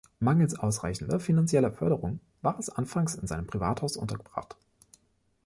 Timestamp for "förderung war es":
1.71-2.71